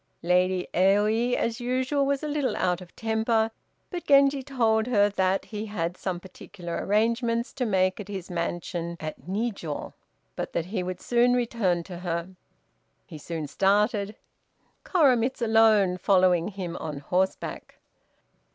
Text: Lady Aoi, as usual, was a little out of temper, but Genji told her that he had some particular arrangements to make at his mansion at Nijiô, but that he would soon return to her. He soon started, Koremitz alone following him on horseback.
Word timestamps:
Lady 0.23 0.67
Aoi, 0.73 1.37
as 1.37 1.59
usual, 1.59 2.07
was 2.07 2.23
a 2.23 2.27
little 2.27 2.55
out 2.57 2.81
of 2.81 2.95
temper, 2.95 3.51
but 3.91 4.03
Genji 4.07 4.41
told 4.41 4.87
her 4.87 5.09
that 5.11 5.45
he 5.45 5.67
had 5.67 5.95
some 5.95 6.19
particular 6.19 6.83
arrangements 6.83 7.53
to 7.53 7.67
make 7.67 7.99
at 7.99 8.07
his 8.07 8.27
mansion 8.27 8.97
at 8.99 9.27
Nijiô, 9.29 9.93
but 10.35 10.53
that 10.53 10.65
he 10.65 10.81
would 10.81 10.99
soon 11.01 11.33
return 11.35 11.83
to 11.83 11.99
her. 11.99 12.29
He 13.05 13.19
soon 13.19 13.45
started, 13.45 14.15
Koremitz 14.83 15.39
alone 15.39 15.99
following 15.99 16.47
him 16.47 16.75
on 16.77 16.97
horseback. 16.97 17.77